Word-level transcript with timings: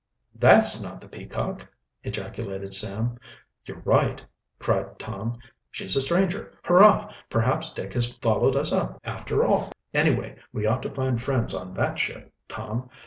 "That's 0.33 0.81
not 0.81 0.99
the 0.99 1.07
Peacock!" 1.07 1.67
ejaculated 2.01 2.73
Sam. 2.73 3.19
"You're 3.67 3.83
right!" 3.85 4.25
cried 4.57 4.97
Tom. 4.97 5.37
"She's 5.69 5.95
a 5.95 6.01
stranger. 6.01 6.57
Hurrah! 6.63 7.13
Perhaps 7.29 7.69
Dick 7.73 7.93
has 7.93 8.09
followed 8.17 8.55
us 8.55 8.71
up, 8.73 8.99
after 9.03 9.45
all!" 9.45 9.71
"Anyway, 9.93 10.37
we 10.51 10.65
ought 10.65 10.81
to 10.81 10.89
find 10.95 11.21
friends 11.21 11.53
on 11.53 11.75
that 11.75 11.99
ship, 11.99 12.33
Tom. 12.47 12.89